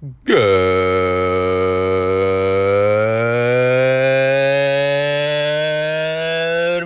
[0.00, 0.36] Good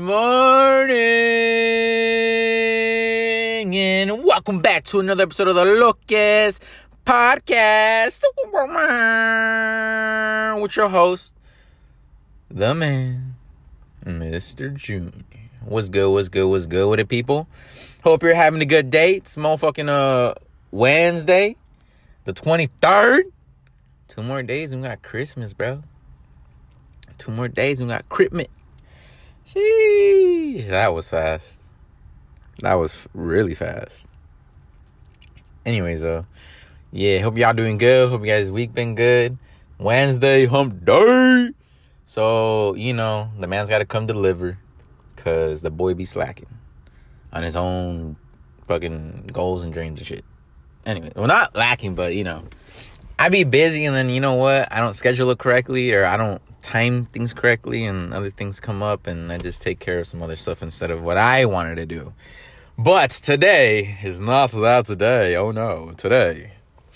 [0.01, 0.97] morning
[3.77, 6.59] and welcome back to another episode of the Lucas
[7.05, 8.23] Podcast
[10.63, 11.35] with your host,
[12.51, 13.35] the man,
[14.07, 14.75] Mr.
[14.75, 15.13] Junior.
[15.67, 16.09] What's good?
[16.11, 16.49] What's good?
[16.49, 17.47] What's good with it, people?
[18.05, 19.17] Hope you're having a good day.
[19.17, 20.33] It's motherfucking uh
[20.71, 21.57] Wednesday,
[22.25, 23.25] the 23rd.
[24.09, 25.83] Two more days and we got Christmas, bro.
[27.19, 28.47] Two more days and we got Christmas.
[29.49, 31.61] Sheesh, that was fast.
[32.61, 34.07] That was really fast.
[35.65, 36.27] Anyways, though,
[36.91, 38.11] yeah, hope y'all doing good.
[38.11, 39.39] Hope you guys' week been good.
[39.79, 41.53] Wednesday, hump day.
[42.07, 44.59] So, you know, the man's got to come deliver
[45.17, 46.59] because the boy be slacking
[47.33, 48.17] on his own
[48.67, 50.25] fucking goals and dreams and shit.
[50.85, 52.45] Anyway, well, not lacking, but, you know,
[53.19, 54.69] I be busy and then, you know what?
[54.71, 58.83] I don't schedule it correctly or I don't time things correctly and other things come
[58.83, 61.77] up and I just take care of some other stuff instead of what I wanted
[61.77, 62.13] to do.
[62.79, 65.37] But today is not that today.
[65.37, 66.53] Oh no, today.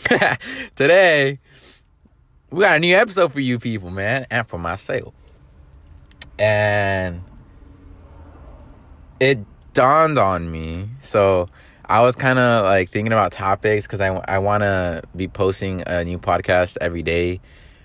[0.74, 1.38] today,
[2.50, 5.12] we got a new episode for you people, man, and for myself.
[6.38, 7.22] And
[9.20, 9.40] it
[9.74, 10.88] dawned on me.
[11.00, 11.48] So
[11.88, 15.84] I was kind of like thinking about topics because I, I want to be posting
[15.86, 17.40] a new podcast every day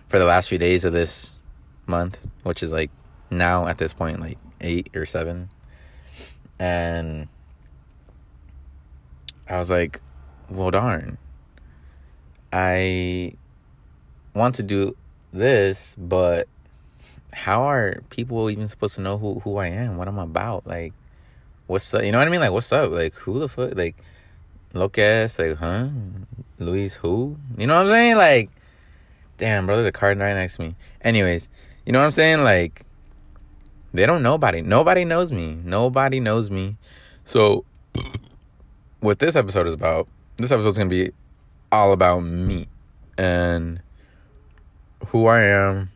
[0.07, 1.33] for the last few days of this
[1.85, 2.89] month, which is like
[3.29, 5.49] now at this point, like eight or seven.
[6.57, 7.27] And
[9.47, 10.01] I was like,
[10.49, 11.19] well, darn.
[12.51, 13.35] I
[14.33, 14.97] want to do
[15.31, 16.47] this, but
[17.33, 20.65] how are people even supposed to know who, who I am, what I'm about?
[20.65, 20.93] Like,
[21.71, 22.03] what's up?
[22.03, 22.41] You know what I mean?
[22.41, 22.91] Like, what's up?
[22.91, 23.75] Like, who the fuck?
[23.75, 23.95] Like,
[24.73, 25.87] Lucas, like, huh?
[26.59, 27.37] Luis, who?
[27.57, 28.17] You know what I'm saying?
[28.17, 28.49] Like,
[29.37, 30.75] damn, brother, the card right next to me.
[31.01, 31.47] Anyways,
[31.85, 32.43] you know what I'm saying?
[32.43, 32.83] Like,
[33.93, 34.61] they don't nobody.
[34.61, 35.57] Nobody knows me.
[35.63, 36.75] Nobody knows me.
[37.23, 37.63] So,
[38.99, 41.11] what this episode is about, this episode's gonna be
[41.71, 42.67] all about me
[43.17, 43.81] and
[45.07, 45.89] who I am,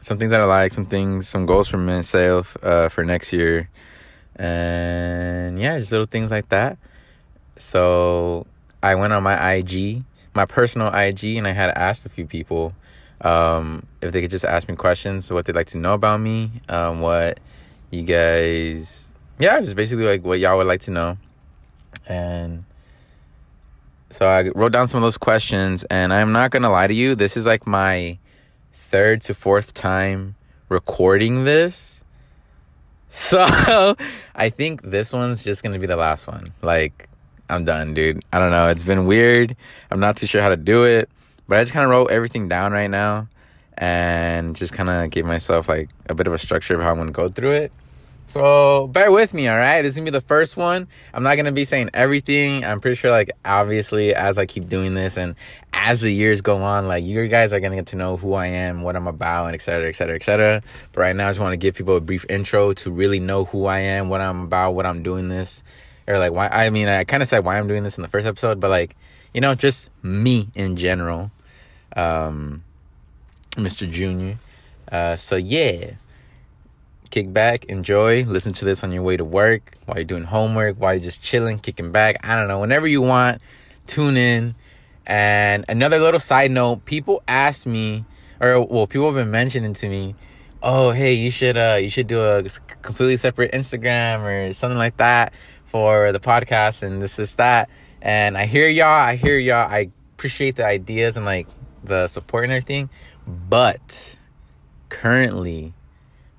[0.00, 3.68] some things that I like, some things, some goals for myself uh, for next year,
[4.36, 6.78] and yeah, just little things like that.
[7.56, 8.46] So
[8.82, 10.02] I went on my IG,
[10.34, 12.74] my personal IG, and I had asked a few people
[13.22, 16.50] um, if they could just ask me questions, what they'd like to know about me,
[16.68, 17.38] um, what
[17.90, 19.06] you guys,
[19.38, 21.16] yeah, just basically like what y'all would like to know.
[22.08, 22.64] And
[24.10, 27.14] so I wrote down some of those questions, and I'm not gonna lie to you,
[27.14, 28.18] this is like my
[28.74, 30.34] third to fourth time
[30.68, 32.01] recording this.
[33.14, 33.44] So
[34.34, 36.50] I think this one's just gonna be the last one.
[36.62, 37.10] Like,
[37.50, 38.24] I'm done, dude.
[38.32, 38.68] I don't know.
[38.68, 39.54] It's been weird.
[39.90, 41.10] I'm not too sure how to do it.
[41.46, 43.28] But I just kind of wrote everything down right now
[43.76, 47.04] and just kind of gave myself like a bit of a structure of how I'm
[47.04, 47.72] to go through it.
[48.26, 49.82] So bear with me, all right?
[49.82, 50.88] This is to be the first one.
[51.12, 52.64] I'm not to be saying everything.
[52.64, 55.34] I'm pretty sure, like, obviously, as I keep doing this and
[55.74, 58.46] as the years go on, like, you guys are to get to know who I
[58.46, 60.62] am, what I'm about, and et cetera, et cetera, et cetera.
[60.92, 63.44] But right now, I just want to give people a brief intro to really know
[63.44, 65.62] who I am, what I'm about, what I'm doing this.
[66.08, 68.08] Or, like, why, I mean, I kind of said why I'm doing this in the
[68.08, 68.96] first episode, but, like,
[69.34, 71.30] you know, just me in general.
[71.94, 72.62] Um,
[73.52, 73.90] Mr.
[73.90, 74.38] Junior.
[74.90, 75.92] Uh, so, yeah
[77.12, 80.76] kick back, enjoy, listen to this on your way to work, while you're doing homework,
[80.80, 82.16] while you're just chilling, kicking back.
[82.24, 83.40] I don't know, whenever you want,
[83.86, 84.56] tune in.
[85.06, 88.04] And another little side note, people ask me,
[88.40, 90.14] or well, people have been mentioning to me,
[90.62, 92.44] oh, hey, you should uh, you should do a
[92.80, 95.34] completely separate Instagram or something like that
[95.66, 97.68] for the podcast and this is that.
[98.00, 99.68] And I hear y'all, I hear y'all.
[99.68, 101.46] I appreciate the ideas and like
[101.84, 102.88] the support and everything,
[103.26, 104.16] but
[104.88, 105.74] currently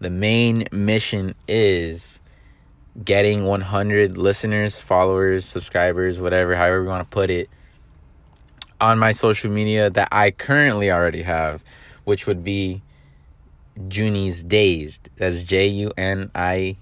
[0.04, 2.20] the main mission is
[3.04, 7.50] getting 100 listeners, followers, subscribers, whatever, however you want to put it,
[8.80, 11.64] on my social media that I currently already have,
[12.04, 12.82] which would be
[13.88, 15.10] Junies Dazed.
[15.16, 16.76] That's J U N I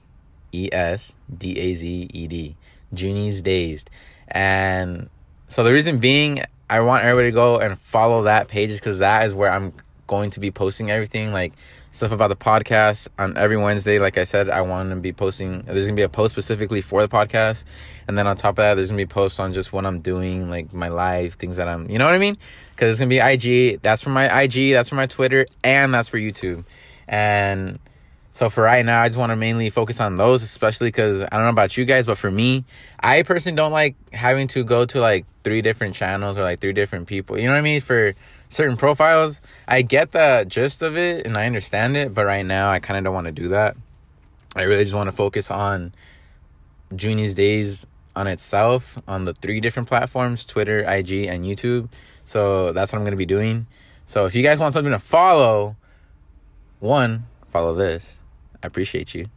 [0.52, 2.56] E S D A Z E D.
[2.94, 3.90] Junies Dazed.
[4.28, 5.10] And
[5.48, 9.26] so the reason being, I want everybody to go and follow that page because that
[9.28, 9.74] is where I'm
[10.08, 11.32] going to be posting everything.
[11.32, 11.54] Like,
[11.92, 14.00] stuff about the podcast on every Wednesday.
[14.00, 15.62] Like I said, I want to be posting.
[15.64, 17.66] There's gonna be a post specifically for the podcast,
[18.08, 20.50] and then on top of that, there's gonna be posts on just what I'm doing,
[20.50, 21.90] like my life, things that I'm.
[21.90, 22.38] You know what I mean?
[22.76, 23.82] Because it's gonna be IG.
[23.82, 24.74] That's for my IG.
[24.74, 26.66] That's for my Twitter, and that's for YouTube.
[27.08, 27.80] And
[28.34, 31.28] So for right now, I just want to mainly focus on those, especially because I
[31.32, 32.64] don't know about you guys, but for me,
[33.00, 36.72] I personally don't like having to go to like three different channels or like three
[36.74, 37.38] different people.
[37.38, 37.82] You know what I mean?
[37.82, 38.14] For
[38.52, 42.70] certain profiles, I get the gist of it and I understand it, but right now
[42.70, 43.76] I kind of don't want to do that.
[44.56, 45.94] I really just want to focus on
[46.96, 51.90] Junies Dazed on itself on the three different platforms Twitter, IG, and YouTube.
[52.26, 53.68] So that's what I'm going to be doing.
[54.06, 55.78] So if you guys want something to follow,
[56.82, 58.20] one, follow this.
[58.62, 59.28] I appreciate you.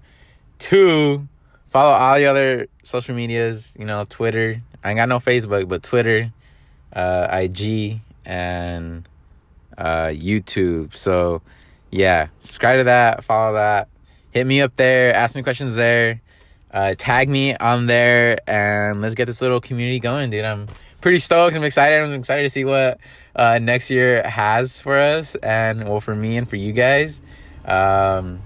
[0.58, 1.28] Two,
[1.69, 4.60] follow all the other social medias, you know, Twitter.
[4.82, 6.32] I ain't got no Facebook, but Twitter,
[6.93, 9.09] uh, IG, and
[9.76, 10.94] uh, YouTube.
[10.94, 11.43] So
[11.91, 13.88] yeah, subscribe to that, follow that.
[14.31, 16.21] Hit me up there, ask me questions there.
[16.73, 20.44] Uh, tag me on there and let's get this little community going, dude.
[20.44, 20.67] I'm
[21.00, 21.55] pretty stoked.
[21.55, 22.03] I'm excited.
[22.03, 22.99] I'm excited to see what
[23.37, 27.23] uh, next year has for us and well for me and for you guys.
[27.65, 28.41] Um,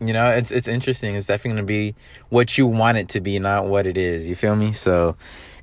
[0.00, 1.14] you know, it's it's interesting.
[1.14, 1.94] It's definitely gonna be
[2.28, 4.28] what you want it to be, not what it is.
[4.28, 4.72] You feel me?
[4.72, 5.16] So,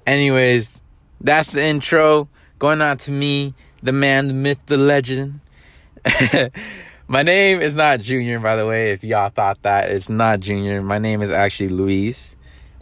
[0.05, 0.79] anyways,
[1.19, 2.29] that's the intro.
[2.61, 5.39] Going out to me, the man, the myth, the legend.
[7.07, 8.91] My name is not Junior, by the way.
[8.91, 10.83] If y'all thought that, it's not Junior.
[10.83, 12.35] My name is actually Luis.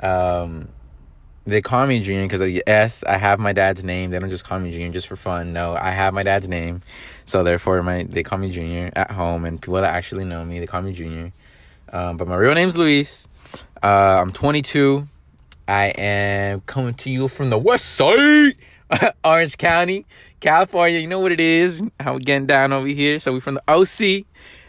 [0.03, 0.67] Um,
[1.45, 3.05] they call me Junior because of the S.
[3.05, 4.11] I have my dad's name.
[4.11, 5.53] They don't just call me Junior just for fun.
[5.53, 6.81] No, I have my dad's name,
[7.23, 10.59] so therefore my they call me Junior at home, and people that actually know me
[10.59, 11.31] they call me Junior.
[11.93, 13.29] Um, but my real name's Luis.
[13.81, 15.07] Uh, I'm 22.
[15.69, 18.55] I am coming to you from the West Side,
[19.23, 20.05] Orange County,
[20.39, 20.99] California.
[20.99, 21.81] You know what it is?
[21.99, 23.19] How we getting down over here?
[23.19, 24.25] So we from the OC,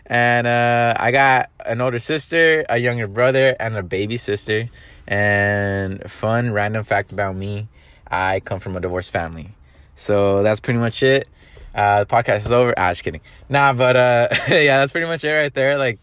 [0.06, 4.68] and uh, I got an older sister, a younger brother, and a baby sister.
[5.06, 7.68] And fun random fact about me:
[8.10, 9.54] I come from a divorced family.
[9.96, 11.28] So that's pretty much it.
[11.74, 12.74] Uh, the podcast is over.
[12.76, 13.20] Ah, just kidding.
[13.48, 15.78] Nah, but uh, yeah, that's pretty much it right there.
[15.78, 15.98] Like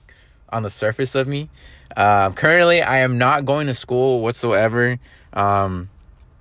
[0.50, 1.50] on the surface of me.
[1.96, 5.00] Uh, currently, I am not going to school whatsoever.
[5.34, 5.90] Um,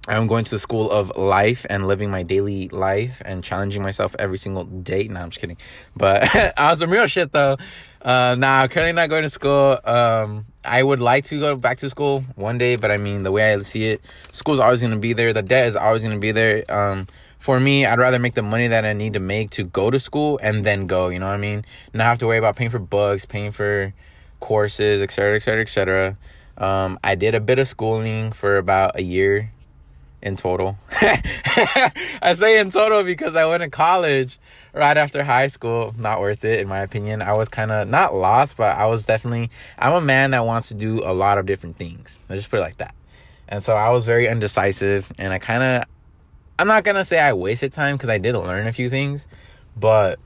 [0.09, 4.15] I'm going to the school of life and living my daily life and challenging myself
[4.19, 5.09] every single day.
[5.09, 5.57] Nah, I'm just kidding.
[5.97, 7.57] But on some real shit though.
[8.01, 9.79] Uh, nah, I'm currently not going to school.
[9.85, 13.33] Um, I would like to go back to school one day, but I mean, the
[13.33, 15.33] way I see it, school's always going to be there.
[15.33, 16.65] The debt is always going to be there.
[16.71, 17.09] Um,
[17.41, 19.99] for me, I'd rather make the money that I need to make to go to
[19.99, 21.65] school and then go, you know what I mean?
[21.93, 23.93] Not have to worry about paying for books, paying for
[24.39, 26.17] courses, etc., etc., etc.
[26.59, 29.51] I did a bit of schooling for about a year
[30.23, 30.79] in total.
[30.91, 34.39] I say in total because I went to college
[34.73, 35.95] right after high school.
[35.97, 37.23] Not worth it, in my opinion.
[37.23, 39.51] I was kind of not lost, but I was definitely.
[39.79, 42.21] I'm a man that wants to do a lot of different things.
[42.29, 42.95] Let's just put it like that.
[43.49, 45.85] And so I was very indecisive, and I kind of.
[46.59, 49.29] I'm not gonna say I wasted time because I did learn a few things,
[49.77, 50.19] but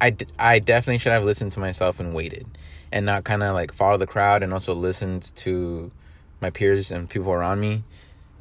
[0.00, 2.46] I, I definitely should have listened to myself and waited
[2.92, 5.90] and not kind of like follow the crowd and also listened to
[6.40, 7.84] my peers and people around me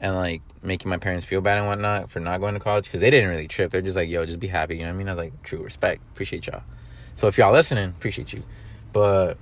[0.05, 3.01] and like making my parents feel bad and whatnot for not going to college because
[3.01, 3.71] they didn't really trip.
[3.71, 4.75] They're just like, yo, just be happy.
[4.75, 5.07] You know what I mean?
[5.09, 6.03] I was like, true respect.
[6.13, 6.61] Appreciate y'all.
[7.15, 8.43] So if y'all listening, appreciate you.
[8.93, 9.39] But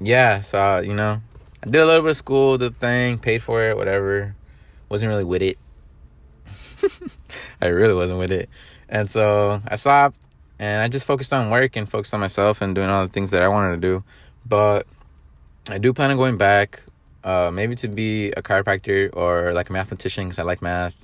[0.00, 1.22] yeah, so, uh, you know,
[1.62, 4.34] I did a little bit of school, the thing, paid for it, whatever.
[4.88, 5.56] Wasn't really with it.
[7.62, 8.50] I really wasn't with it.
[8.88, 10.16] And so I stopped
[10.58, 13.30] and I just focused on work and focused on myself and doing all the things
[13.30, 14.04] that I wanted to do.
[14.44, 14.88] But
[15.70, 16.82] I do plan on going back,
[17.24, 20.94] uh, maybe to be a chiropractor or like a mathematician because I like math.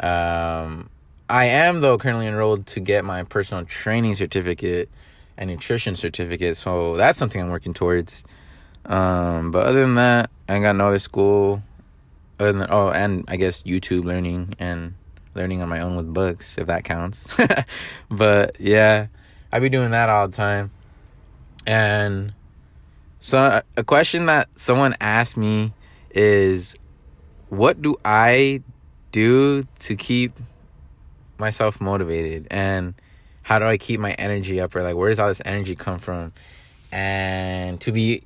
[0.00, 0.90] Um,
[1.28, 4.88] I am though currently enrolled to get my personal training certificate
[5.36, 8.24] and nutrition certificate, so that's something I'm working towards.
[8.84, 11.62] Um, but other than that, I ain't got no other school.
[12.38, 14.94] Other than oh, and I guess YouTube learning and
[15.34, 17.36] learning on my own with books, if that counts.
[18.10, 19.06] but yeah,
[19.50, 20.70] I be doing that all the time.
[21.66, 22.32] And
[23.20, 25.72] so a question that someone asked me
[26.10, 26.76] is
[27.48, 28.62] what do I
[29.12, 30.32] do to keep
[31.38, 32.94] myself motivated and
[33.42, 35.98] how do I keep my energy up or like where does all this energy come
[35.98, 36.32] from?
[36.92, 38.22] And to be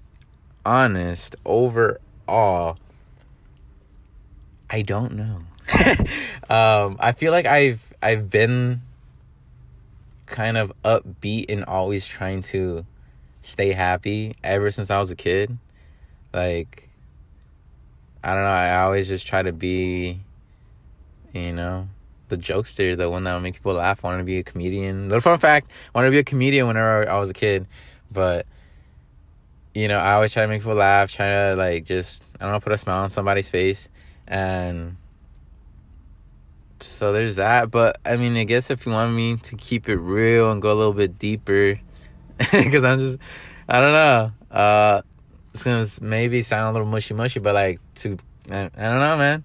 [0.64, 2.78] honest, overall
[4.68, 5.42] I don't know.
[6.50, 8.82] um, I feel like I've I've been
[10.26, 12.86] kind of upbeat and always trying to
[13.42, 15.58] stay happy ever since I was a kid.
[16.32, 16.88] Like
[18.24, 20.20] I don't know, I always just try to be
[21.32, 21.88] you know,
[22.28, 24.04] the jokester, the one that would make people laugh.
[24.04, 25.04] I wanted to be a comedian.
[25.04, 27.66] Little fun fact, I wanted to be a comedian whenever I was a kid.
[28.10, 28.46] But
[29.74, 32.52] you know, I always try to make people laugh, try to like just I don't
[32.52, 33.88] know, put a smile on somebody's face.
[34.26, 34.96] And
[36.80, 37.70] so there's that.
[37.70, 40.72] But I mean, I guess if you want me to keep it real and go
[40.72, 41.80] a little bit deeper,
[42.52, 43.18] because I'm just
[43.68, 44.32] I don't know.
[44.50, 45.02] Uh,
[45.54, 48.18] seems maybe sound a little mushy mushy, but like to
[48.50, 49.44] I, I don't know, man.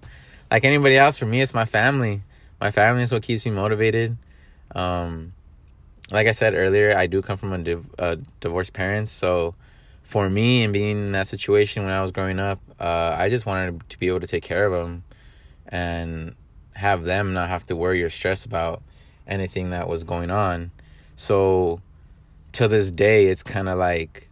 [0.50, 2.22] Like anybody else, for me, it's my family.
[2.60, 4.16] My family is what keeps me motivated.
[4.74, 5.32] Um,
[6.10, 9.54] like I said earlier, I do come from a, div- a divorced parents, so
[10.02, 13.44] for me and being in that situation when I was growing up, uh, I just
[13.44, 15.04] wanted to be able to take care of them
[15.68, 16.34] and
[16.74, 18.82] have them not have to worry or stress about
[19.26, 20.70] anything that was going on.
[21.16, 21.82] So
[22.58, 24.28] to this day, it's kind of like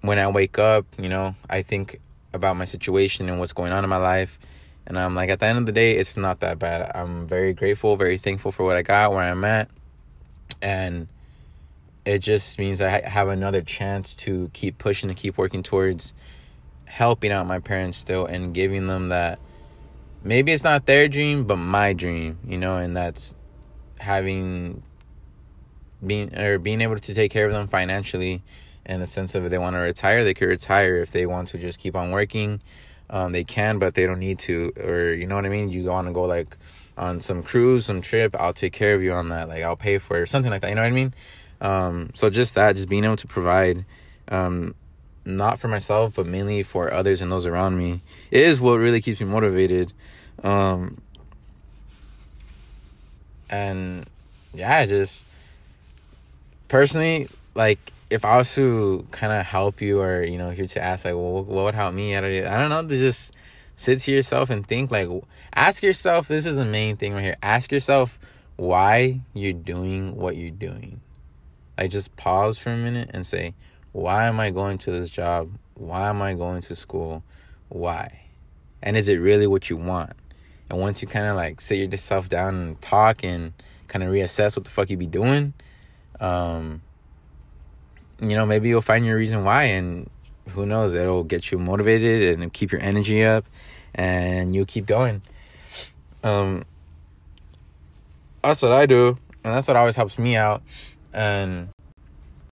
[0.00, 2.00] when I wake up, you know, I think
[2.32, 4.40] about my situation and what's going on in my life.
[4.88, 6.90] And I'm like, at the end of the day, it's not that bad.
[6.96, 9.70] I'm very grateful, very thankful for what I got, where I'm at.
[10.60, 11.06] And
[12.04, 16.12] it just means I have another chance to keep pushing and keep working towards
[16.86, 19.38] helping out my parents still and giving them that
[20.24, 23.36] maybe it's not their dream but my dream you know and that's
[24.00, 24.82] having
[26.04, 28.42] being or being able to take care of them financially
[28.86, 30.96] in the sense of if they want to retire they could retire.
[30.96, 32.60] If they want to just keep on working
[33.08, 35.70] um, they can but they don't need to or you know what i mean?
[35.70, 36.56] You want to go like
[36.96, 39.48] on some cruise some trip i'll take care of you on that.
[39.48, 41.14] Like i'll pay for it or something like that you know what i mean?
[41.60, 43.84] Um, so just that, just being able to provide,
[44.28, 44.74] um,
[45.24, 49.20] not for myself, but mainly for others and those around me, is what really keeps
[49.20, 49.92] me motivated.
[50.42, 51.00] Um,
[53.50, 54.06] and
[54.54, 55.26] yeah, just
[56.70, 60.82] personally, like if I was to kind of help you or you know here to
[60.82, 62.16] ask like, well, what would help me?
[62.16, 62.88] I don't, I don't know.
[62.88, 63.34] To just
[63.76, 65.08] sit to yourself and think like,
[65.54, 66.28] ask yourself.
[66.28, 67.36] This is the main thing right here.
[67.42, 68.18] Ask yourself
[68.56, 71.00] why you're doing what you're doing
[71.80, 73.54] I just pause for a minute and say,
[73.92, 75.50] why am I going to this job?
[75.72, 77.24] Why am I going to school?
[77.70, 78.20] Why?
[78.82, 80.12] And is it really what you want?
[80.68, 83.54] And once you kind of like sit yourself down and talk and
[83.88, 85.54] kind of reassess what the fuck you be doing,
[86.20, 86.82] um,
[88.20, 90.08] you know, maybe you'll find your reason why, and
[90.50, 93.44] who knows, it'll get you motivated and keep your energy up,
[93.94, 95.22] and you'll keep going.
[96.22, 96.64] Um,
[98.42, 100.62] that's what I do, and that's what always helps me out
[101.12, 101.68] and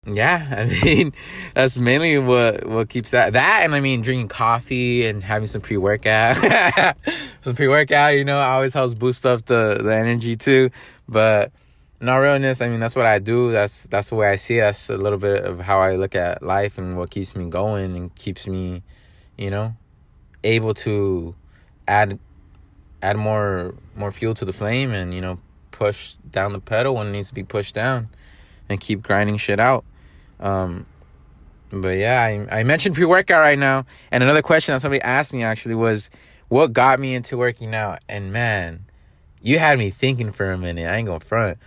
[0.06, 1.12] yeah, I mean
[1.54, 5.60] that's mainly what what keeps that that and I mean drinking coffee and having some
[5.60, 6.36] pre workout,
[7.42, 8.14] some pre workout.
[8.14, 10.70] You know, always helps boost up the the energy too.
[11.08, 11.52] But
[12.00, 13.52] in realness, I mean that's what I do.
[13.52, 14.60] That's that's the way I see it.
[14.60, 17.96] That's a little bit of how I look at life and what keeps me going
[17.96, 18.82] and keeps me,
[19.36, 19.74] you know,
[20.44, 21.34] able to
[21.86, 22.18] add
[23.02, 25.38] add more more fuel to the flame and you know
[25.72, 28.08] push down the pedal when it needs to be pushed down
[28.68, 29.84] and keep grinding shit out.
[30.40, 30.86] Um,
[31.70, 33.86] but yeah, I, I mentioned pre workout right now.
[34.10, 36.10] And another question that somebody asked me actually was,
[36.48, 38.00] what got me into working out?
[38.08, 38.86] And man,
[39.42, 40.88] you had me thinking for a minute.
[40.88, 41.58] I ain't gonna front.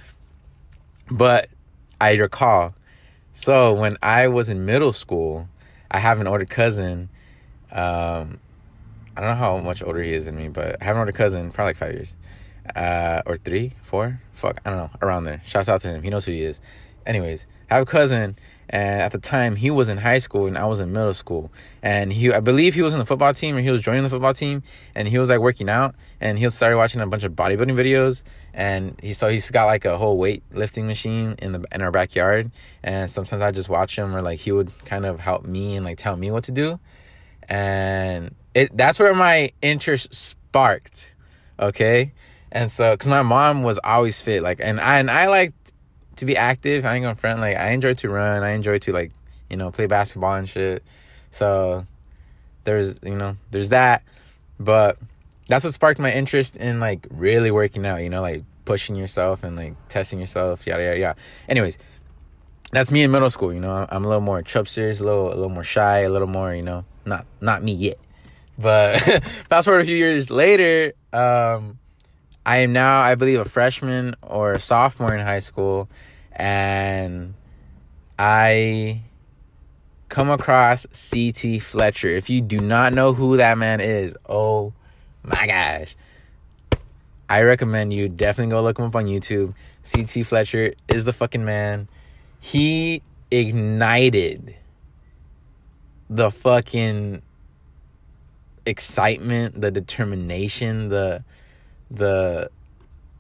[1.12, 1.50] But
[2.00, 2.74] I recall.
[3.34, 5.48] So when I was in middle school,
[5.92, 7.10] I have an older cousin.
[7.72, 8.40] Um,
[9.16, 11.12] I don't know how much older he is than me, but I have an older
[11.12, 12.16] cousin, probably like five years.
[12.76, 15.42] Uh, or three, four, fuck, I don't know, around there.
[15.46, 16.04] Shouts out to him.
[16.04, 16.62] He knows who he is
[17.06, 18.36] anyways, I have a cousin,
[18.70, 21.52] and at the time he was in high school and I was in middle school,
[21.82, 24.10] and he I believe he was in the football team or he was joining the
[24.10, 24.64] football team,
[24.96, 28.24] and he was like working out, and he started watching a bunch of bodybuilding videos,
[28.54, 31.92] and he so he's got like a whole weight lifting machine in the in our
[31.92, 32.52] backyard,
[32.84, 35.86] and sometimes I just watch him or like he would kind of help me and
[35.86, 36.80] like tell me what to do,
[37.48, 41.16] and it that's where my interest sparked,
[41.60, 42.12] okay.
[42.54, 45.54] And so, cause my mom was always fit, like, and I and I like
[46.18, 46.86] to be active.
[46.86, 47.40] I ain't gonna front.
[47.40, 48.44] Like I enjoy to run.
[48.44, 49.12] I enjoy to like
[49.50, 50.84] you know play basketball and shit.
[51.32, 51.86] So
[52.64, 54.04] there's you know there's that,
[54.60, 54.98] but
[55.52, 57.98] that's what sparked my interest in like really working out.
[57.98, 60.66] You know, like pushing yourself and like testing yourself.
[60.66, 61.20] Yada yada yada.
[61.50, 61.78] Anyways,
[62.72, 63.54] that's me in middle school.
[63.54, 66.30] You know, I'm a little more chubsters, a little a little more shy, a little
[66.30, 68.00] more you know not not me yet.
[68.58, 69.00] But
[69.50, 71.80] fast forward a few years later, um,
[72.46, 75.90] I am now, I believe, a freshman or a sophomore in high school,
[76.32, 77.34] and
[78.18, 79.02] I
[80.08, 82.08] come across CT Fletcher.
[82.08, 84.74] If you do not know who that man is, oh
[85.24, 85.96] my gosh.
[87.30, 89.54] I recommend you definitely go look him up on YouTube.
[89.90, 91.88] CT Fletcher is the fucking man.
[92.40, 93.02] He
[93.32, 94.56] ignited
[96.10, 97.22] the fucking
[98.66, 101.24] excitement, the determination, the
[101.90, 102.50] the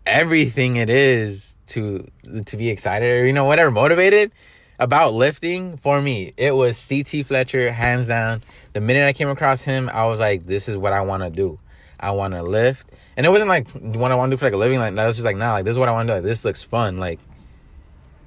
[0.05, 2.07] everything it is to
[2.45, 4.31] to be excited or you know whatever motivated
[4.79, 8.41] about lifting for me it was ct fletcher hands down
[8.73, 11.29] the minute i came across him i was like this is what i want to
[11.29, 11.59] do
[12.01, 14.53] i want to lift and it wasn't like what i want to do for like
[14.53, 16.13] a living like that was just like nah like this is what i want to
[16.13, 17.19] do like, this looks fun like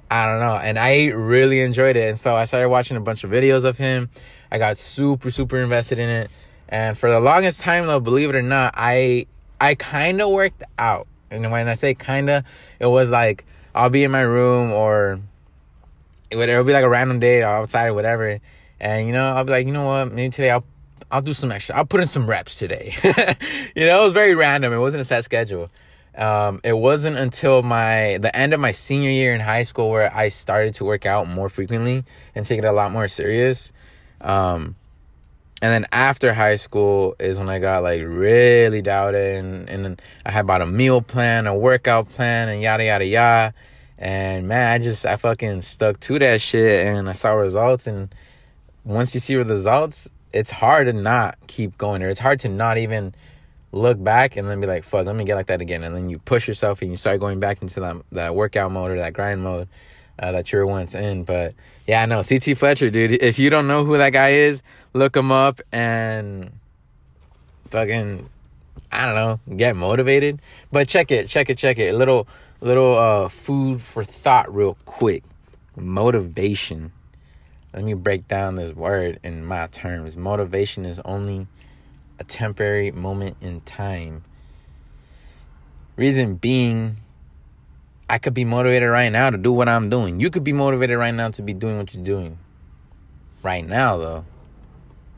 [0.09, 0.55] I don't know.
[0.55, 2.09] And I really enjoyed it.
[2.09, 4.09] And so I started watching a bunch of videos of him.
[4.51, 6.31] I got super, super invested in it.
[6.69, 9.27] And for the longest time though, believe it or not, I
[9.59, 11.07] I kinda worked out.
[11.31, 12.43] And when I say kinda,
[12.79, 15.19] it was like I'll be in my room or
[16.29, 18.39] it would, it'll be like a random day outside or whatever.
[18.79, 20.63] And you know, I'll be like, you know what, maybe today I'll
[21.11, 21.75] I'll do some extra.
[21.75, 22.95] I'll put in some reps today.
[23.75, 24.73] you know, it was very random.
[24.73, 25.69] It wasn't a set schedule.
[26.17, 30.13] Um, it wasn't until my the end of my senior year in high school where
[30.15, 33.73] I started to work out more frequently and take it a lot more serious.
[34.21, 34.75] Um,
[35.61, 39.97] and then after high school is when I got like really doubted, and, and then
[40.25, 43.53] I had about a meal plan, a workout plan, and yada yada yada.
[43.97, 47.87] And man, I just I fucking stuck to that shit, and I saw results.
[47.87, 48.13] And
[48.83, 52.09] once you see results, it's hard to not keep going there.
[52.09, 53.15] It's hard to not even
[53.71, 55.81] look back and then be like, fuck, let me get like that again.
[55.81, 58.91] And then you push yourself and you start going back into that, that workout mode
[58.91, 59.69] or that grind mode
[60.19, 61.23] uh, that you're once in.
[61.23, 61.55] But
[61.87, 63.13] yeah, I know CT Fletcher, dude.
[63.23, 64.61] If you don't know who that guy is,
[64.91, 66.51] look him up and
[67.69, 68.29] fucking,
[68.91, 70.41] I don't know, get motivated.
[70.69, 71.93] But check it, check it, check it.
[71.93, 72.27] A little,
[72.59, 75.23] little uh, food for thought, real quick.
[75.77, 76.91] Motivation.
[77.75, 80.15] Let me break down this word in my terms.
[80.15, 81.45] Motivation is only
[82.17, 84.23] a temporary moment in time.
[85.97, 86.95] Reason being,
[88.09, 90.21] I could be motivated right now to do what I'm doing.
[90.21, 92.37] You could be motivated right now to be doing what you're doing.
[93.43, 94.25] Right now, though.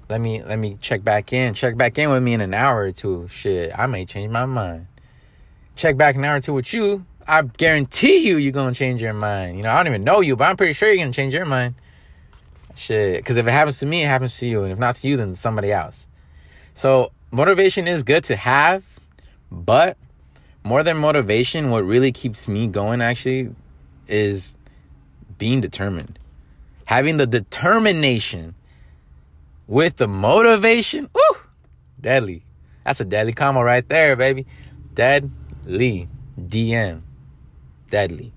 [0.10, 1.54] Let me let me check back in.
[1.54, 3.28] Check back in with me in an hour or two.
[3.28, 4.88] Shit, I may change my mind.
[5.76, 7.06] Check back an hour or two with you.
[7.28, 9.58] I guarantee you, you're gonna change your mind.
[9.58, 11.46] You know, I don't even know you, but I'm pretty sure you're gonna change your
[11.46, 11.76] mind.
[12.78, 15.08] Shit, because if it happens to me, it happens to you, and if not to
[15.08, 16.08] you, then somebody else.
[16.76, 18.84] So motivation is good to have,
[19.52, 19.98] but
[20.64, 23.50] more than motivation, what really keeps me going actually
[24.08, 24.56] is
[25.40, 26.20] being determined.
[26.86, 28.54] Having the determination
[29.66, 31.40] with the motivation, woo,
[32.00, 32.44] deadly.
[32.86, 34.46] That's a deadly combo right there, baby.
[34.94, 36.08] Deadly.
[36.40, 37.02] DM.
[37.90, 38.34] Deadly.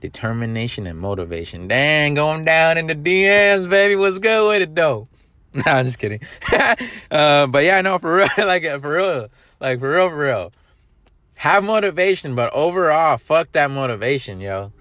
[0.00, 1.68] Determination and motivation.
[1.68, 3.96] Dang, going down in the DMs, baby.
[3.96, 5.08] What's good with it, though?
[5.54, 6.20] No, I'm just kidding.
[7.10, 9.28] uh, but yeah, no, for real, like for real,
[9.58, 10.52] like for real, for real.
[11.36, 14.72] Have motivation, but overall, fuck that motivation, yo.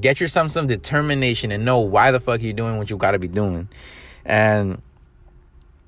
[0.00, 3.28] Get yourself some determination and know why the fuck you're doing what you gotta be
[3.28, 3.68] doing.
[4.24, 4.82] And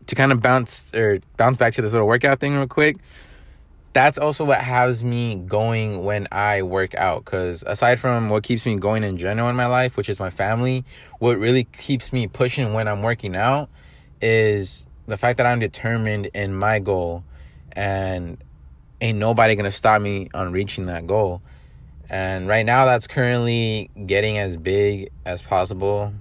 [0.06, 2.98] to kind of bounce or bounce back to this little workout thing real quick,
[3.96, 7.24] that's also what has me going when I work out.
[7.24, 10.28] Because aside from what keeps me going in general in my life, which is my
[10.28, 10.84] family,
[11.18, 13.70] what really keeps me pushing when I'm working out
[14.20, 17.24] is the fact that I'm determined in my goal
[17.72, 18.36] and
[19.00, 21.40] ain't nobody gonna stop me on reaching that goal.
[22.10, 26.12] And right now, that's currently getting as big as possible,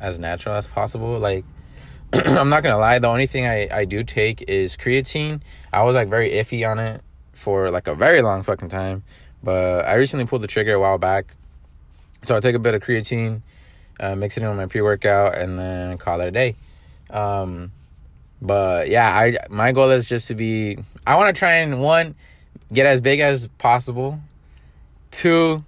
[0.00, 1.18] as natural as possible.
[1.18, 1.44] Like,
[2.14, 5.42] I'm not gonna lie, the only thing I, I do take is creatine.
[5.70, 7.02] I was like very iffy on it
[7.40, 9.02] for like a very long fucking time,
[9.42, 11.34] but I recently pulled the trigger a while back.
[12.24, 13.40] So I take a bit of creatine,
[13.98, 16.56] uh, mix it in with my pre workout, and then call it a day.
[17.08, 17.72] Um,
[18.42, 20.78] but yeah, I my goal is just to be.
[21.06, 22.14] I want to try and one
[22.72, 24.20] get as big as possible.
[25.10, 25.64] Two,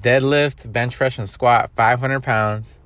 [0.00, 2.78] deadlift, bench press, and squat 500 pounds.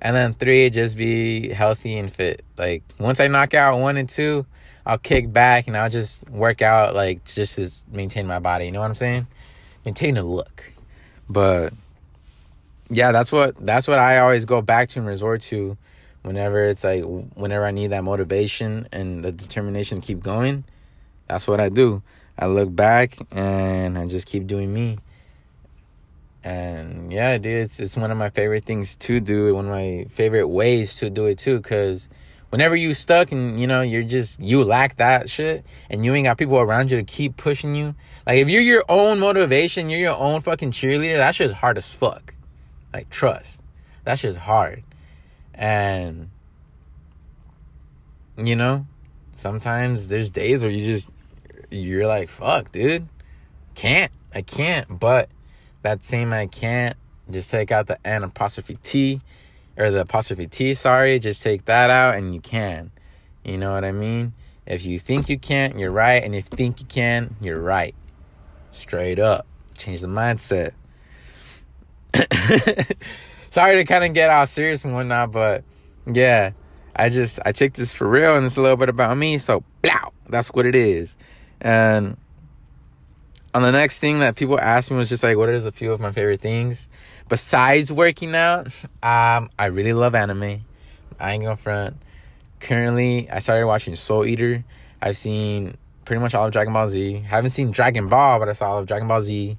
[0.00, 2.44] And then three, just be healthy and fit.
[2.58, 4.44] Like once I knock out one and two,
[4.84, 8.66] I'll kick back and I'll just work out like just to maintain my body.
[8.66, 9.26] You know what I'm saying?
[9.84, 10.64] Maintain the look.
[11.28, 11.72] But
[12.90, 15.76] yeah, that's what that's what I always go back to and resort to
[16.22, 17.02] whenever it's like
[17.34, 20.64] whenever I need that motivation and the determination to keep going,
[21.28, 22.02] that's what I do.
[22.38, 24.98] I look back and I just keep doing me.
[26.44, 29.54] And yeah, dude, it's it's one of my favorite things to do.
[29.54, 32.08] One of my favorite ways to do it too, because
[32.52, 36.26] whenever you stuck and you know you're just you lack that shit, and you ain't
[36.26, 37.94] got people around you to keep pushing you.
[38.26, 41.16] Like if you're your own motivation, you're your own fucking cheerleader.
[41.16, 42.34] That shit's hard as fuck.
[42.92, 43.62] Like trust,
[44.04, 44.84] that shit's hard.
[45.54, 46.28] And
[48.36, 48.86] you know,
[49.32, 51.08] sometimes there's days where you just
[51.70, 53.08] you're like, fuck, dude.
[53.74, 54.12] Can't.
[54.34, 55.00] I can't.
[55.00, 55.30] But
[55.80, 56.96] that same I can't,
[57.30, 59.22] just take out the N apostrophe T
[59.76, 62.90] or the apostrophe T, sorry, just take that out and you can.
[63.44, 64.32] You know what I mean?
[64.66, 66.22] If you think you can't, you're right.
[66.22, 67.94] And if you think you can, you're right.
[68.70, 69.46] Straight up.
[69.76, 70.72] Change the mindset.
[73.52, 75.62] sorry to kind of get all serious and whatnot, but
[76.06, 76.52] yeah,
[76.96, 79.38] I just I take this for real, and it's a little bit about me.
[79.38, 81.16] So, blah, that's what it is.
[81.60, 82.16] And
[83.54, 85.92] on the next thing that people asked me was just like, what is a few
[85.92, 86.88] of my favorite things
[87.28, 88.68] besides working out?
[89.02, 90.64] Um, I really love anime.
[91.18, 91.96] I ain't gonna front.
[92.60, 94.64] Currently, I started watching Soul Eater.
[95.00, 97.24] I've seen pretty much all of Dragon Ball Z.
[97.26, 99.58] Haven't seen Dragon Ball, but I saw all of Dragon Ball Z.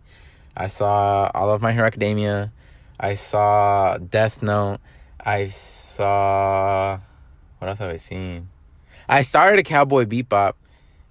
[0.55, 2.53] I saw all of My Hero Academia.
[2.97, 4.79] I saw Death Note.
[5.19, 6.99] I saw
[7.63, 8.49] what else have I seen?
[9.07, 10.53] I started a Cowboy Bebop.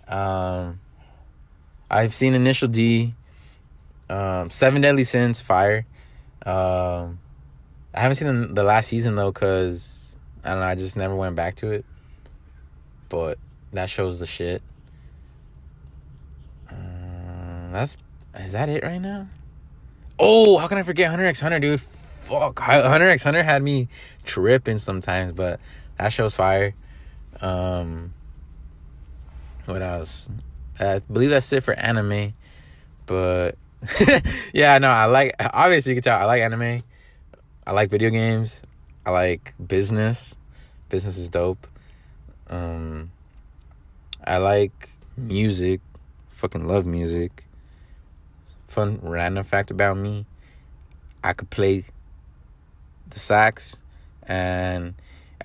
[0.06, 0.80] Um,
[1.92, 3.12] I've seen Initial D,
[4.08, 5.84] um, Seven Deadly Sins, Fire.
[6.46, 7.20] Um,
[7.94, 10.66] I haven't seen the, last season though, cause I don't know.
[10.66, 11.84] I just never went back to it.
[13.10, 13.38] But
[13.74, 14.62] that shows the shit.
[16.70, 17.98] Um, that's
[18.38, 19.28] is that it right now?
[20.18, 21.80] Oh, how can I forget Hunter x Hunter, dude?
[21.80, 23.88] Fuck, Hunter x Hunter had me
[24.24, 25.60] tripping sometimes, but
[25.98, 26.74] that show's fire.
[27.42, 28.14] Um,
[29.66, 30.30] what else?
[30.82, 32.34] I believe that's it for anime,
[33.06, 33.56] but
[34.52, 35.34] yeah, no, I like.
[35.40, 36.82] Obviously, you can tell I like anime.
[37.66, 38.62] I like video games.
[39.06, 40.36] I like business.
[40.88, 41.66] Business is dope.
[42.48, 43.10] Um,
[44.24, 45.80] I like music.
[46.30, 47.44] Fucking love music.
[48.66, 50.26] Fun random fact about me:
[51.22, 51.84] I could play
[53.10, 53.76] the sax,
[54.26, 54.94] and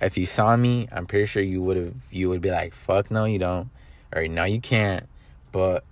[0.00, 1.94] if you saw me, I'm pretty sure you would have.
[2.10, 3.68] You would be like, "Fuck no, you don't,"
[4.14, 5.08] or "No, you can't."
[5.52, 5.84] But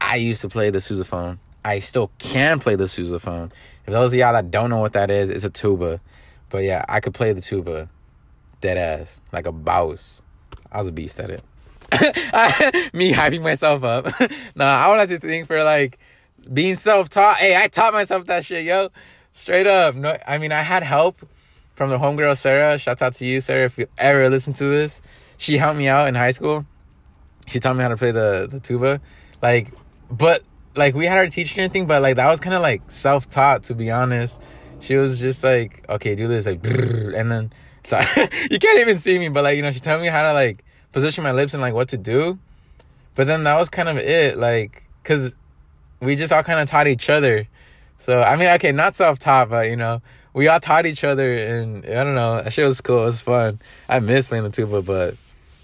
[0.00, 1.38] I used to play the sousaphone.
[1.64, 3.50] I still can play the sousaphone.
[3.86, 6.00] If those of y'all that don't know what that is, it's a tuba.
[6.50, 7.88] But yeah, I could play the tuba,
[8.60, 10.22] dead ass, like a boss.
[10.70, 11.42] I was a beast at it.
[12.94, 14.06] Me hyping myself up.
[14.54, 15.98] nah, I would like to think for like
[16.52, 17.36] being self-taught.
[17.36, 18.88] Hey, I taught myself that shit, yo.
[19.32, 19.94] Straight up.
[19.94, 21.26] No, I mean I had help
[21.74, 22.78] from the homegirl Sarah.
[22.78, 25.00] Shouts out to you, Sarah, if you ever listen to this.
[25.36, 26.66] She helped me out in high school.
[27.46, 29.00] She taught me how to play the the tuba.
[29.42, 29.72] Like,
[30.10, 30.42] but
[30.76, 33.28] like we had our teacher and everything, but like that was kind of like self
[33.28, 34.40] taught to be honest.
[34.80, 37.52] She was just like, okay, do this like, and then
[37.86, 37.98] so
[38.50, 40.64] you can't even see me, but like you know, she told me how to like
[40.92, 42.38] position my lips and like what to do.
[43.14, 45.34] But then that was kind of it, like, cause
[46.00, 47.46] we just all kind of taught each other.
[47.98, 50.02] So I mean, okay, not self taught, but you know,
[50.32, 53.02] we all taught each other, and I don't know, that shit was cool.
[53.02, 53.60] It was fun.
[53.88, 55.14] I miss playing the tuba, but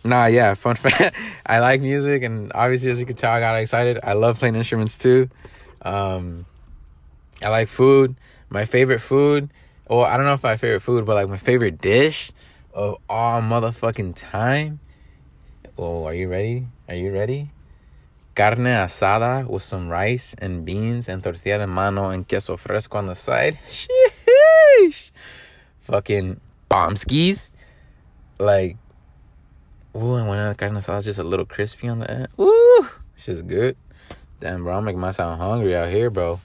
[0.05, 1.17] nah, yeah, fun fact.
[1.47, 3.99] I like music, and obviously, as you can tell, I got excited.
[4.03, 5.29] I love playing instruments too.
[5.83, 6.47] Um,
[7.43, 8.17] I like food.
[8.49, 9.51] My favorite food,
[9.87, 12.33] or I don't know if my favorite food, but like my favorite dish
[12.75, 14.81] of all motherfucking time.
[15.79, 16.67] Oh, are you ready?
[16.89, 17.51] Are you ready?
[18.35, 23.07] Carne asada with some rice and beans and tortilla de mano and queso fresco on
[23.07, 23.59] the side.
[23.69, 25.11] Sheesh.
[25.81, 27.53] Fucking bomb skis.
[28.39, 28.77] Like
[29.97, 32.29] Ooh, and when the carne asada just a little crispy on the end.
[32.39, 33.77] Ooh, just good.
[34.39, 36.41] Damn, bro, I'm making myself hungry out here, bro.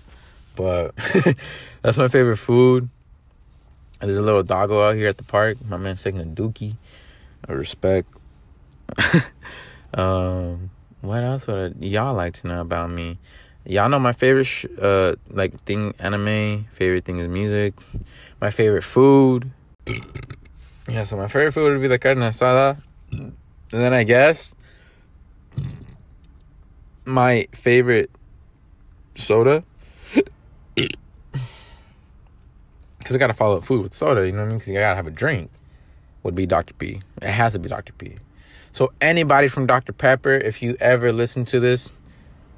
[0.56, 0.96] But
[1.82, 2.90] that's my favorite food.
[4.00, 5.58] There's a little doggo out here at the park.
[5.68, 6.76] My man's taking a dookie.
[7.48, 8.08] I respect.
[9.94, 10.70] um,
[11.02, 13.20] what else would I, y'all like to know about me?
[13.66, 16.66] Y'all know my favorite, sh- uh, like thing, anime.
[16.74, 17.74] Favorite thing is music.
[18.42, 19.50] My favorite food.
[20.88, 22.78] yeah, so my favorite food would be the carne asada.
[23.20, 23.36] And
[23.72, 24.56] then I guess
[27.06, 28.12] my favorite
[29.16, 29.64] soda
[30.76, 30.98] because
[33.12, 34.58] I gotta follow up food with soda, you know what I mean?
[34.58, 35.52] Because I gotta have a drink.
[36.24, 36.74] Would be Dr.
[36.74, 37.02] P.
[37.22, 37.94] It has to be Dr.
[37.94, 38.16] P.
[38.74, 39.94] So anybody from Dr.
[39.94, 41.94] Pepper, if you ever listen to this,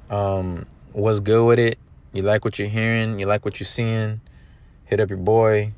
[0.08, 1.78] um, was good with it.
[2.12, 3.20] You like what you're hearing.
[3.20, 4.22] You like what you're seeing.
[4.86, 5.72] Hit up your boy.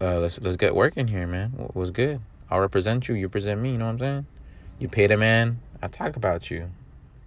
[0.00, 1.52] Uh, let's let's get working here, man.
[1.56, 2.20] What was good?
[2.50, 3.14] I'll represent you.
[3.14, 3.72] You present me.
[3.72, 4.26] You know what I'm saying?
[4.78, 5.60] You pay the man.
[5.82, 6.70] I talk about you.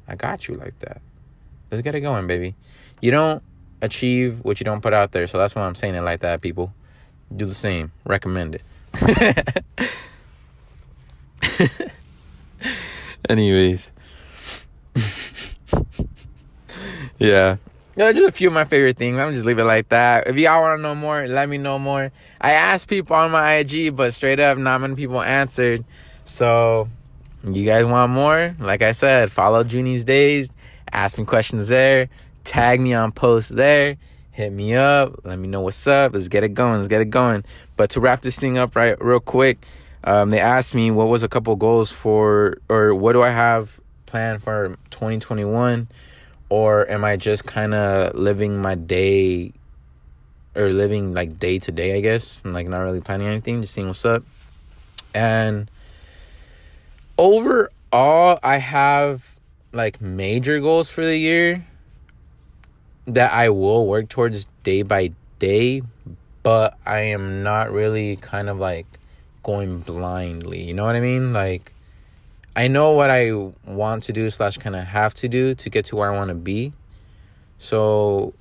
[0.08, 1.02] I got you like that.
[1.72, 2.56] Let's get it going, baby.
[3.02, 3.44] You don't
[3.82, 5.28] achieve what you don't put out there.
[5.28, 6.74] So that's why I'm saying it like that, people.
[7.36, 7.92] Do the same.
[8.06, 8.64] Recommend it.
[13.30, 13.92] Anyways.
[17.20, 17.58] yeah.
[18.00, 19.18] Yeah, just a few of my favorite things.
[19.18, 20.28] Me just leave it like that.
[20.28, 22.14] If y'all want to know more, let me know more.
[22.40, 25.84] I asked people on my IG, but straight up, not many people answered.
[26.24, 26.88] So,
[27.44, 28.56] you guys want more?
[28.58, 30.50] Like I said, follow Junies Dazed.
[30.94, 32.08] Ask me questions there.
[32.46, 33.98] Tag me on posts there.
[34.32, 35.26] Hit me up.
[35.26, 36.14] Let me know what's up.
[36.14, 36.78] Let's get it going.
[36.78, 37.44] Let's get it going.
[37.76, 39.68] But to wrap this thing up right real quick,
[40.06, 43.78] um, they asked me what was a couple goals for, or what do I have
[44.06, 45.90] planned for 2021
[46.50, 49.54] or am I just kind of living my day
[50.56, 53.74] or living like day to day, I guess, and like not really planning anything, just
[53.74, 54.24] seeing what's up.
[55.14, 55.70] And
[57.18, 59.36] overall, I have
[59.72, 61.66] like major goals for the year,
[63.06, 65.82] that I will work towards day by day,
[66.44, 68.86] but I am not really kind of like
[69.44, 70.62] going blindly.
[70.62, 71.34] You know what I mean?
[71.34, 71.74] Like
[72.60, 73.32] I know what I
[73.66, 76.28] want to do slash kind of have to do to get to where I want
[76.28, 76.74] to be.
[77.58, 78.34] So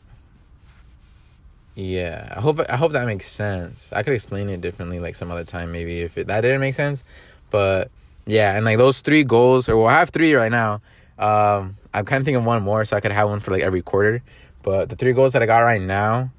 [1.77, 3.93] yeah, I hope I hope that makes sense.
[3.93, 6.75] I could explain it differently like some other time maybe if it, that didn't make
[6.75, 7.05] sense,
[7.51, 7.93] but
[8.27, 10.83] yeah, and like those three goals, or well, I have three right now.
[11.17, 13.83] Um, I'm kind of thinking one more, so I could have one for like every
[13.83, 14.21] quarter.
[14.65, 16.33] But the three goals that I got right now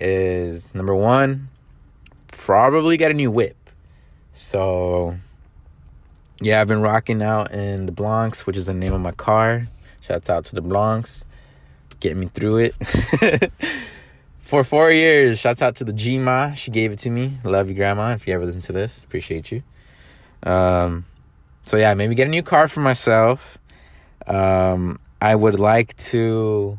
[0.00, 1.50] is number one,
[2.28, 3.58] probably get a new whip.
[4.32, 5.16] So
[6.40, 9.68] yeah, I've been rocking out in the Blancs, which is the name of my car.
[10.00, 11.24] Shouts out to the Blancs,
[12.00, 13.52] getting me through it.
[14.40, 16.54] For four years, shouts out to the Gma.
[16.54, 17.38] She gave it to me.
[17.42, 18.12] Love you, Grandma.
[18.12, 19.62] If you ever listen to this, appreciate you.
[20.42, 21.06] Um,
[21.64, 23.58] so yeah, maybe get a new car for myself.
[24.26, 26.78] Um, I would like to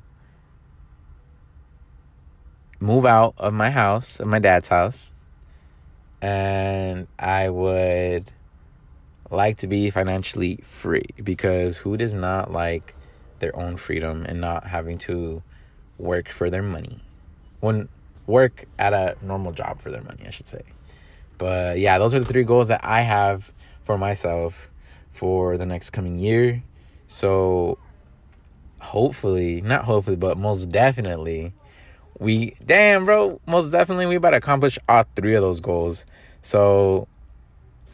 [2.79, 5.13] move out of my house, of my dad's house,
[6.21, 8.31] and I would
[9.29, 12.95] like to be financially free because who does not like
[13.39, 15.43] their own freedom and not having to
[15.97, 17.01] work for their money?
[17.59, 17.89] When
[18.25, 20.61] work at a normal job for their money, I should say.
[21.37, 23.51] But yeah, those are the three goals that I have
[23.83, 24.69] for myself
[25.11, 26.63] for the next coming year.
[27.07, 27.77] So
[28.79, 31.53] hopefully, not hopefully, but most definitely,
[32.19, 36.05] we damn bro, most definitely we about to accomplish all three of those goals.
[36.41, 37.07] So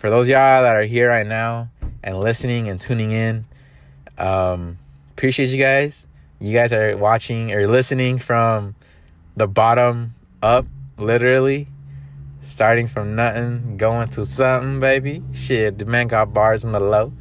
[0.03, 1.69] for those y'all that are here right now
[2.03, 3.45] and listening and tuning in,
[4.17, 4.77] um,
[5.13, 6.09] appreciate you guys.
[6.41, 8.75] You guys are watching or listening from
[9.37, 10.65] the bottom up,
[10.97, 11.69] literally.
[12.41, 15.23] Starting from nothing, going to something, baby.
[15.31, 17.13] Shit, the man got bars in the low.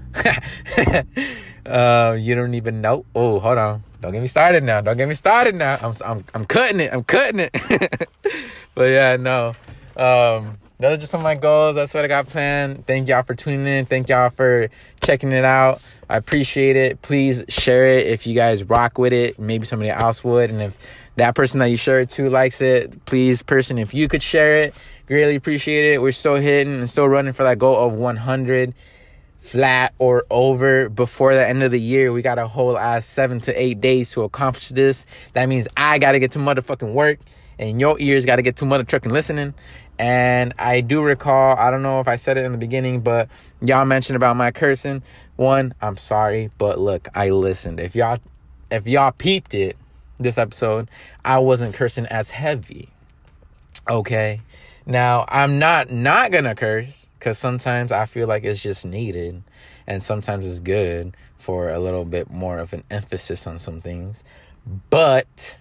[1.64, 3.04] uh, you don't even know.
[3.14, 3.84] Oh, hold on.
[4.00, 4.80] Don't get me started now.
[4.80, 5.78] Don't get me started now.
[5.80, 6.92] I'm I'm I'm cutting it.
[6.92, 8.08] I'm cutting it.
[8.74, 9.54] but yeah, no.
[9.96, 11.76] Um, those are just some of my goals.
[11.76, 12.86] That's what I got planned.
[12.86, 13.86] Thank y'all for tuning in.
[13.86, 14.68] Thank y'all for
[15.00, 15.80] checking it out.
[16.10, 17.00] I appreciate it.
[17.02, 19.38] Please share it if you guys rock with it.
[19.38, 20.50] Maybe somebody else would.
[20.50, 20.76] And if
[21.14, 24.58] that person that you share it to likes it, please, person, if you could share
[24.58, 24.74] it,
[25.06, 26.02] greatly appreciate it.
[26.02, 28.74] We're still hitting and still running for that goal of 100
[29.40, 32.12] flat or over before the end of the year.
[32.12, 35.06] We got a whole ass seven to eight days to accomplish this.
[35.34, 37.20] That means I got to get to motherfucking work
[37.58, 39.54] and your ears got to get to mother trucking listening.
[39.98, 43.28] And I do recall, I don't know if I said it in the beginning, but
[43.60, 45.02] y'all mentioned about my cursing.
[45.36, 47.78] One, I'm sorry, but look, I listened.
[47.78, 48.18] If y'all
[48.70, 49.76] if y'all peeped it
[50.18, 50.88] this episode,
[51.24, 52.88] I wasn't cursing as heavy.
[53.88, 54.40] Okay?
[54.86, 59.42] Now, I'm not not going to curse cuz sometimes I feel like it's just needed
[59.86, 64.24] and sometimes it's good for a little bit more of an emphasis on some things.
[64.90, 65.58] But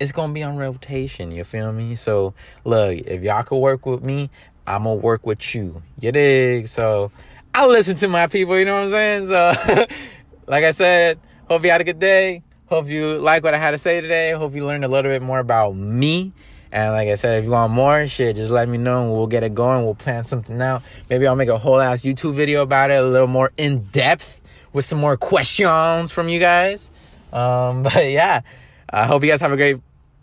[0.00, 1.30] it's gonna be on rotation.
[1.30, 1.94] You feel me?
[1.94, 2.34] So
[2.64, 4.30] look, if y'all could work with me,
[4.66, 5.82] I'm gonna work with you.
[6.00, 6.68] You dig?
[6.68, 7.10] So
[7.54, 8.58] I listen to my people.
[8.58, 9.26] You know what I'm saying?
[9.26, 9.86] So
[10.46, 12.42] like I said, hope you had a good day.
[12.66, 14.32] Hope you like what I had to say today.
[14.32, 16.32] Hope you learned a little bit more about me.
[16.70, 19.26] And like I said, if you want more shit, just let me know and we'll
[19.26, 19.84] get it going.
[19.84, 20.82] We'll plan something out.
[21.08, 24.42] Maybe I'll make a whole ass YouTube video about it, a little more in depth
[24.74, 26.90] with some more questions from you guys.
[27.32, 28.42] Um, but yeah,
[28.90, 29.78] I hope you guys have a great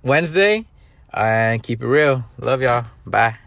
[0.06, 0.65] Wednesday
[1.13, 2.24] and keep it real.
[2.39, 2.86] Love y'all.
[3.06, 3.44] Bye.